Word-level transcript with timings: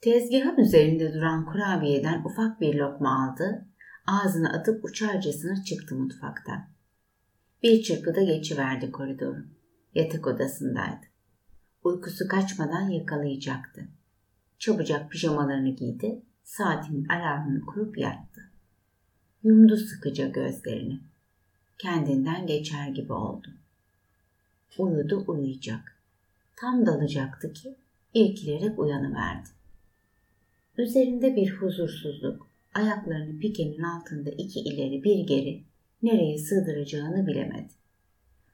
Tezgahın 0.00 0.56
üzerinde 0.56 1.14
duran 1.14 1.46
kurabiyeden 1.46 2.24
ufak 2.24 2.60
bir 2.60 2.74
lokma 2.74 3.24
aldı, 3.24 3.66
ağzına 4.06 4.52
atıp 4.52 4.84
uçarcasına 4.84 5.64
çıktı 5.64 5.94
mutfaktan. 5.94 6.68
Bir 7.62 7.82
çırpıda 7.82 8.22
geçiverdi 8.22 8.92
koridoru. 8.92 9.44
Yatak 9.94 10.26
odasındaydı. 10.26 11.06
Uykusu 11.84 12.28
kaçmadan 12.28 12.88
yakalayacaktı. 12.88 13.88
Çabucak 14.58 15.10
pijamalarını 15.10 15.76
giydi, 15.76 16.22
saatinin 16.44 17.08
alarmını 17.08 17.66
kurup 17.66 17.98
yattı. 17.98 18.50
Yumdu 19.42 19.76
sıkıca 19.76 20.28
gözlerini. 20.28 21.00
Kendinden 21.78 22.46
geçer 22.46 22.88
gibi 22.88 23.12
oldu. 23.12 23.48
Uyudu 24.78 25.24
uyuyacak. 25.26 25.96
Tam 26.56 26.86
dalacaktı 26.86 27.52
ki 27.52 27.74
irkilerek 28.14 28.78
uyanıverdi. 28.78 29.59
Üzerinde 30.80 31.36
bir 31.36 31.50
huzursuzluk, 31.50 32.48
ayaklarını 32.74 33.38
pikenin 33.38 33.82
altında 33.82 34.30
iki 34.30 34.60
ileri 34.60 35.04
bir 35.04 35.26
geri 35.26 35.64
nereye 36.02 36.38
sığdıracağını 36.38 37.26
bilemedi. 37.26 37.72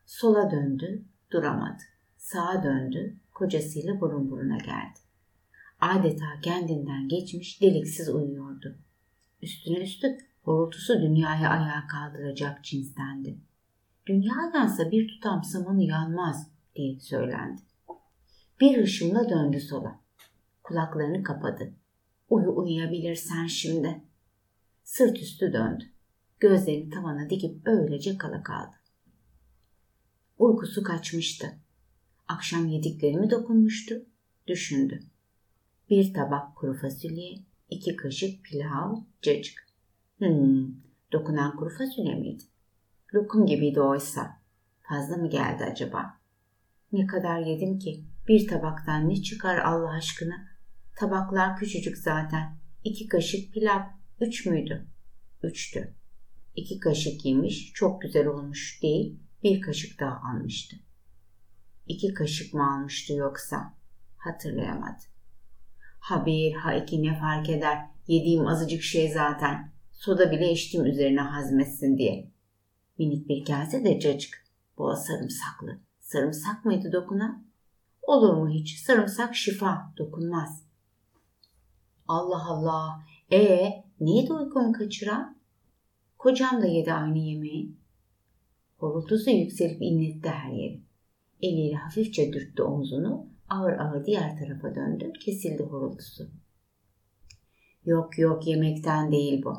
Sola 0.07 0.51
döndü, 0.51 1.03
duramadı. 1.31 1.83
Sağa 2.17 2.63
döndü, 2.65 3.17
kocasıyla 3.35 4.01
burun 4.01 4.31
buruna 4.31 4.57
geldi. 4.57 4.99
Adeta 5.81 6.41
kendinden 6.43 7.09
geçmiş 7.09 7.63
deliksiz 7.63 8.09
uyuyordu. 8.09 8.77
Üstüne 9.43 9.79
üstlük 9.79 10.21
horultusu 10.43 11.03
dünyaya 11.03 11.51
ayağa 11.51 11.87
kaldıracak 11.87 12.65
cinstendi. 12.65 13.39
Dünyadansa 14.07 14.91
bir 14.91 15.09
tutam 15.09 15.45
samanı 15.45 15.83
yanmaz 15.83 16.51
diye 16.77 17.01
söylendi. 17.01 17.63
Bir 18.61 18.83
hışımla 18.83 19.29
döndü 19.29 19.61
sola. 19.61 20.01
Kulaklarını 20.63 21.23
kapadı. 21.23 21.73
Uyu 22.29 22.57
uyuyabilirsen 22.57 23.47
şimdi. 23.47 24.03
Sırt 24.85 25.19
üstü 25.19 25.53
döndü. 25.53 25.85
Gözlerini 26.41 26.91
tavana 26.91 27.31
dikip 27.31 27.69
öylece 27.69 28.19
kala 28.19 28.43
kaldı. 28.43 28.77
Uykusu 30.39 30.83
kaçmıştı. 30.83 31.47
Akşam 32.29 32.67
yediklerimi 32.67 33.31
dokunmuştu. 33.31 33.95
Düşündü. 34.47 35.03
Bir 35.91 36.15
tabak 36.15 36.57
kuru 36.57 36.75
fasulye, 36.75 37.39
iki 37.71 37.97
kaşık 37.97 38.45
pilav, 38.45 38.97
cacık. 39.23 39.67
Hmm, 40.19 40.67
dokunan 41.13 41.57
kuru 41.57 41.79
fasulye 41.79 42.15
miydi? 42.15 42.43
Lokum 43.15 43.47
gibiydi 43.47 43.81
oysa. 43.81 44.43
Fazla 44.89 45.17
mı 45.17 45.31
geldi 45.31 45.65
acaba? 45.65 46.15
Ne 46.93 47.07
kadar 47.07 47.41
yedim 47.41 47.79
ki? 47.79 48.05
Bir 48.29 48.49
tabaktan 48.49 49.09
ne 49.09 49.23
çıkar 49.23 49.59
Allah 49.59 49.91
aşkına? 49.91 50.56
Tabaklar 50.97 51.57
küçücük 51.57 51.99
zaten. 51.99 52.59
İki 52.85 53.09
kaşık 53.09 53.53
pilav. 53.53 53.81
Üç 54.21 54.47
müydü? 54.47 54.87
Üçtü. 55.43 55.95
İki 56.57 56.81
kaşık 56.81 57.25
yemiş, 57.25 57.73
çok 57.75 58.03
güzel 58.03 58.27
olmuş 58.27 58.83
değil, 58.83 59.19
bir 59.43 59.61
kaşık 59.61 60.01
daha 60.01 60.21
almıştı. 60.31 60.77
İki 61.87 62.15
kaşık 62.15 62.55
mı 62.55 62.75
almıştı 62.75 63.13
yoksa? 63.13 63.75
Hatırlayamadı. 64.17 65.03
Ha 66.01 66.27
bir, 66.27 66.53
ha 66.53 66.75
iki 66.75 67.03
ne 67.03 67.19
fark 67.19 67.49
eder. 67.49 67.79
Yediğim 68.07 68.47
azıcık 68.47 68.83
şey 68.83 69.13
zaten. 69.13 69.73
Soda 69.93 70.31
bile 70.31 70.53
içtim 70.53 70.87
üzerine 70.87 71.21
hazmetsin 71.21 71.99
diye. 71.99 72.31
Minik 72.99 73.29
bir 73.29 73.45
kase 73.45 73.85
de 73.85 74.01
cacık. 74.01 74.45
Boğa 74.79 74.97
sarımsaklı. 74.97 75.81
Sarımsak 76.01 76.65
mıydı 76.65 76.93
dokunan? 76.93 77.47
Olur 78.03 78.35
mu 78.35 78.49
hiç? 78.49 78.79
Sarımsak 78.79 79.37
şifa. 79.37 79.95
Dokunmaz. 79.99 80.66
Allah 82.09 82.47
Allah. 82.47 83.05
E 83.33 83.71
neydi 84.01 84.33
uykumu 84.33 84.73
kaçıran? 84.73 85.37
Kocam 86.19 86.63
da 86.63 86.67
yedi 86.67 86.93
aynı 86.93 87.19
yemeği. 87.19 87.77
Horultusu 88.79 89.31
yükselip 89.31 89.83
inletti 89.83 90.29
her 90.29 90.53
yeri. 90.53 90.81
Eliyle 91.43 91.75
hafifçe 91.75 92.33
dürttü 92.33 92.63
omzunu, 92.63 93.27
ağır 93.49 93.73
ağır 93.73 94.05
diğer 94.05 94.39
tarafa 94.39 94.75
döndü, 94.75 95.13
kesildi 95.21 95.63
horultusu. 95.63 96.31
Yok 97.85 98.19
yok 98.19 98.47
yemekten 98.47 99.13
değil 99.13 99.45
bu. 99.45 99.57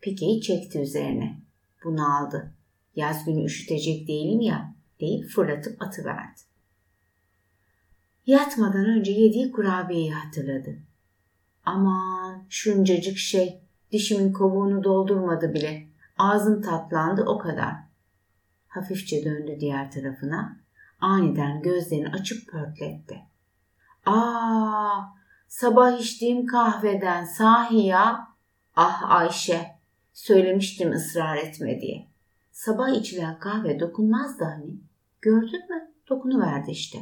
Pikeyi 0.00 0.40
çekti 0.40 0.80
üzerine. 0.80 1.40
Bunu 1.84 2.16
aldı. 2.16 2.54
Yaz 2.96 3.24
günü 3.24 3.44
üşütecek 3.44 4.08
değilim 4.08 4.40
ya 4.40 4.74
deyip 5.00 5.28
fırlatıp 5.28 5.82
atıverdi. 5.82 6.40
Yatmadan 8.26 8.84
önce 8.84 9.12
yediği 9.12 9.52
kurabiyeyi 9.52 10.12
hatırladı. 10.12 10.78
Aman 11.64 12.44
şuncacık 12.48 13.18
şey 13.18 13.60
dişimin 13.92 14.32
kovuğunu 14.32 14.84
doldurmadı 14.84 15.54
bile. 15.54 15.88
Ağzım 16.18 16.62
tatlandı 16.62 17.22
o 17.22 17.38
kadar. 17.38 17.74
Hafifçe 18.68 19.24
döndü 19.24 19.56
diğer 19.60 19.90
tarafına. 19.90 20.56
Aniden 21.00 21.62
gözlerini 21.62 22.08
açıp 22.08 22.48
pörtletti. 22.48 23.20
Aa, 24.06 25.02
sabah 25.48 25.98
içtiğim 26.00 26.46
kahveden 26.46 27.24
sahi 27.24 27.86
ya. 27.86 28.28
Ah 28.76 29.10
Ayşe, 29.10 29.66
söylemiştim 30.12 30.92
ısrar 30.92 31.36
etme 31.36 31.80
diye. 31.80 32.08
Sabah 32.52 32.88
içilen 32.88 33.38
kahve 33.38 33.80
dokunmazdı 33.80 34.44
hani. 34.44 34.76
Gördün 35.22 35.70
mü? 35.70 35.90
Dokunuverdi 36.08 36.70
işte. 36.70 36.98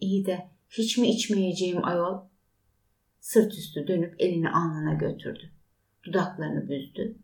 İyi 0.00 0.26
de 0.26 0.48
hiç 0.70 0.98
mi 0.98 1.08
içmeyeceğim 1.08 1.84
ayol? 1.84 2.20
Sırt 3.24 3.52
üstü 3.52 3.86
dönüp 3.86 4.14
elini 4.18 4.50
alnına 4.50 4.94
götürdü. 4.94 5.50
Dudaklarını 6.02 6.68
büzdü. 6.68 7.18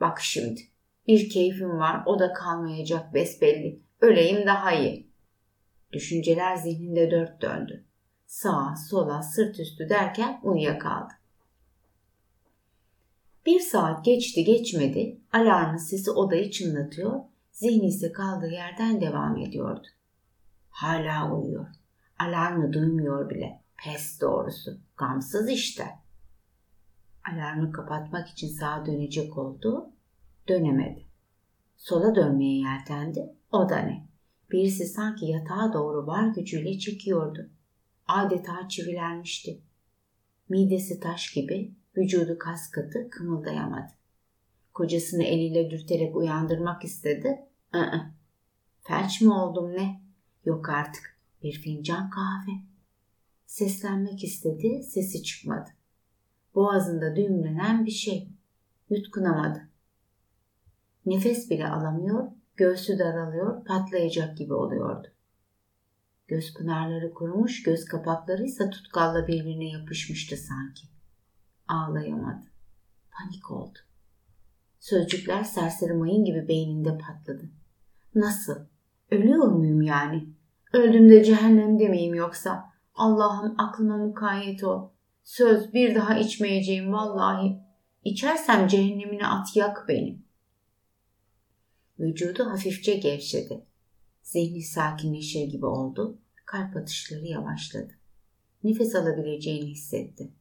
Bak 0.00 0.20
şimdi 0.20 0.60
bir 1.06 1.30
keyfim 1.30 1.78
var 1.78 2.02
o 2.06 2.18
da 2.18 2.32
kalmayacak 2.32 3.14
besbelli. 3.14 3.80
Öleyim 4.00 4.46
daha 4.46 4.72
iyi. 4.72 5.10
Düşünceler 5.92 6.56
zihninde 6.56 7.10
dört 7.10 7.42
döndü. 7.42 7.84
Sağa 8.26 8.74
sola 8.90 9.22
sırt 9.22 9.60
üstü 9.60 9.88
derken 9.88 10.40
uyuyakaldı. 10.42 11.12
Bir 13.46 13.60
saat 13.60 14.04
geçti 14.04 14.44
geçmedi. 14.44 15.20
Alarmın 15.32 15.76
sesi 15.76 16.10
odayı 16.10 16.50
çınlatıyor. 16.50 17.20
Zihni 17.52 17.86
ise 17.86 18.12
kaldığı 18.12 18.50
yerden 18.50 19.00
devam 19.00 19.36
ediyordu. 19.36 19.86
Hala 20.70 21.34
uyuyor. 21.34 21.66
Alarmı 22.18 22.72
duymuyor 22.72 23.30
bile. 23.30 23.67
Pes 23.84 24.20
doğrusu. 24.20 24.80
Gamsız 24.96 25.48
işte. 25.48 25.84
Alarmı 27.32 27.72
kapatmak 27.72 28.28
için 28.28 28.48
sağa 28.48 28.86
dönecek 28.86 29.38
oldu. 29.38 29.92
Dönemedi. 30.48 31.06
Sola 31.76 32.14
dönmeye 32.14 32.58
yeltendi. 32.58 33.36
O 33.52 33.68
da 33.68 33.76
ne? 33.76 34.08
Birisi 34.50 34.86
sanki 34.86 35.26
yatağa 35.26 35.72
doğru 35.72 36.06
var 36.06 36.26
gücüyle 36.26 36.78
çekiyordu. 36.78 37.50
Adeta 38.06 38.68
çivilenmişti. 38.68 39.62
Midesi 40.48 41.00
taş 41.00 41.32
gibi, 41.32 41.74
vücudu 41.96 42.38
kas 42.38 42.70
katı 42.70 43.10
kımıldayamadı. 43.10 43.90
Kocasını 44.74 45.24
eliyle 45.24 45.70
dürterek 45.70 46.16
uyandırmak 46.16 46.84
istedi. 46.84 47.46
I-ı. 47.74 48.02
Felç 48.80 49.20
mi 49.20 49.32
oldum 49.32 49.72
ne? 49.72 50.02
Yok 50.44 50.68
artık. 50.68 51.18
Bir 51.42 51.52
fincan 51.52 52.10
kahve. 52.10 52.67
Seslenmek 53.48 54.24
istedi, 54.24 54.82
sesi 54.82 55.22
çıkmadı. 55.22 55.70
Boğazında 56.54 57.16
düğümlenen 57.16 57.86
bir 57.86 57.90
şey. 57.90 58.28
Yutkunamadı. 58.90 59.68
Nefes 61.06 61.50
bile 61.50 61.68
alamıyor, 61.68 62.28
göğsü 62.56 62.98
daralıyor, 62.98 63.64
patlayacak 63.64 64.36
gibi 64.38 64.54
oluyordu. 64.54 65.08
Göz 66.26 66.54
pınarları 66.54 67.14
kurumuş, 67.14 67.62
göz 67.62 67.84
kapakları 67.84 68.44
ise 68.44 68.70
tutkalla 68.70 69.26
birbirine 69.26 69.68
yapışmıştı 69.70 70.36
sanki. 70.36 70.86
Ağlayamadı. 71.68 72.46
Panik 73.10 73.50
oldu. 73.50 73.78
Sözcükler 74.80 75.44
serseri 75.44 75.92
mayın 75.92 76.24
gibi 76.24 76.48
beyninde 76.48 76.98
patladı. 76.98 77.50
Nasıl? 78.14 78.66
Ölüyor 79.10 79.46
muyum 79.46 79.82
yani? 79.82 80.28
Öldüm 80.72 81.08
de 81.08 81.24
cehennemde 81.24 81.88
miyim 81.88 82.14
yoksa? 82.14 82.77
Allah'ım 82.98 83.54
aklıma 83.58 83.96
mukayyet 83.96 84.64
ol. 84.64 84.88
Söz 85.24 85.72
bir 85.72 85.94
daha 85.94 86.18
içmeyeceğim 86.18 86.92
vallahi. 86.92 87.58
İçersem 88.04 88.68
cehennemine 88.68 89.26
at 89.26 89.56
yak 89.56 89.84
beni. 89.88 90.18
Vücudu 91.98 92.44
hafifçe 92.44 92.94
gevşedi. 92.94 93.66
Zihni 94.22 94.62
sakinleşir 94.62 95.48
gibi 95.48 95.66
oldu. 95.66 96.18
Kalp 96.46 96.76
atışları 96.76 97.24
yavaşladı. 97.26 97.94
Nefes 98.64 98.94
alabileceğini 98.94 99.70
hissetti. 99.70 100.32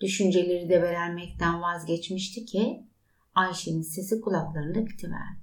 Düşünceleri 0.00 0.68
de 0.68 0.82
vermekten 0.82 1.62
vazgeçmişti 1.62 2.44
ki 2.44 2.86
Ayşe'nin 3.34 3.82
sesi 3.82 4.20
kulaklarında 4.20 4.86
bitiverdi. 4.86 5.42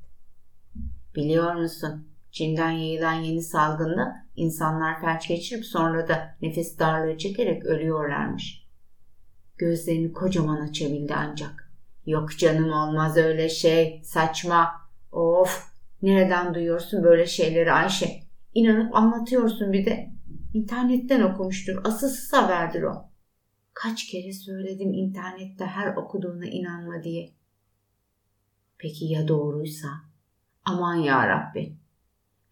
Biliyor 1.15 1.55
musun? 1.55 2.07
Çin'den 2.31 2.71
yayılan 2.71 3.13
yeni 3.13 3.41
salgında 3.41 4.15
insanlar 4.35 5.01
felç 5.01 5.27
geçirip 5.27 5.65
sonra 5.65 6.07
da 6.07 6.35
nefes 6.41 6.79
darlığı 6.79 7.17
çekerek 7.17 7.65
ölüyorlarmış. 7.65 8.67
Gözlerini 9.57 10.13
kocaman 10.13 10.67
açabildi 10.67 11.15
ancak. 11.15 11.73
Yok 12.05 12.37
canım 12.37 12.71
olmaz 12.73 13.17
öyle 13.17 13.49
şey. 13.49 14.01
Saçma. 14.03 14.71
Of. 15.11 15.69
Nereden 16.01 16.53
duyuyorsun 16.53 17.03
böyle 17.03 17.25
şeyleri 17.25 17.71
Ayşe? 17.71 18.23
İnanıp 18.53 18.95
anlatıyorsun 18.95 19.73
bir 19.73 19.85
de. 19.85 20.09
İnternetten 20.53 21.21
okumuştur. 21.21 21.81
Asılsız 21.83 22.33
haberdir 22.33 22.83
o. 22.83 23.09
Kaç 23.73 24.07
kere 24.07 24.33
söyledim 24.33 24.93
internette 24.93 25.65
her 25.65 25.95
okuduğuna 25.95 26.45
inanma 26.45 27.03
diye. 27.03 27.29
Peki 28.77 29.05
ya 29.05 29.27
doğruysa? 29.27 29.87
Aman 30.65 30.95
ya 30.95 31.27
Rabbi. 31.27 31.78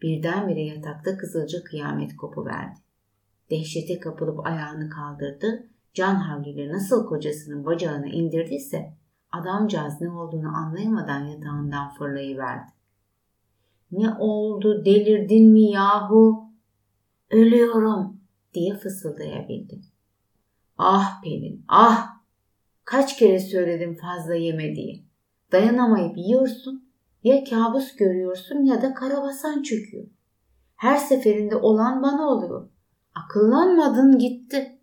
Birdenbire 0.01 0.61
yatakta 0.61 1.17
kızılca 1.17 1.63
kıyamet 1.63 2.15
kopu 2.15 2.45
verdi. 2.45 2.79
Dehşete 3.49 3.99
kapılıp 3.99 4.47
ayağını 4.47 4.89
kaldırdı. 4.89 5.67
Can 5.93 6.15
havliyle 6.15 6.69
nasıl 6.69 7.07
kocasının 7.07 7.65
bacağını 7.65 8.07
indirdiyse 8.07 8.93
adamcağız 9.31 10.01
ne 10.01 10.11
olduğunu 10.11 10.47
anlayamadan 10.57 11.25
yatağından 11.25 11.93
fırlayıverdi. 11.93 12.71
Ne 13.91 14.13
oldu 14.19 14.85
delirdin 14.85 15.51
mi 15.51 15.71
yahu? 15.71 16.43
Ölüyorum 17.31 18.19
diye 18.53 18.75
fısıldayabildi. 18.75 19.81
Ah 20.77 21.21
Pelin 21.23 21.65
ah 21.67 22.07
kaç 22.85 23.17
kere 23.17 23.39
söyledim 23.39 23.95
fazla 23.95 24.35
yeme 24.35 24.75
diye. 24.75 24.99
Dayanamayıp 25.51 26.17
yiyorsun 26.17 26.86
ya 27.23 27.43
kabus 27.43 27.95
görüyorsun 27.95 28.63
ya 28.63 28.81
da 28.81 28.93
karabasan 28.93 29.61
çöküyor. 29.61 30.07
Her 30.75 30.97
seferinde 30.97 31.55
olan 31.55 32.03
bana 32.03 32.29
oluyor. 32.29 32.69
Akıllanmadın 33.15 34.17
gitti. 34.17 34.76